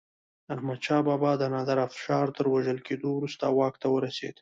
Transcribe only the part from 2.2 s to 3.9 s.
تر وژل کېدو وروسته واک ته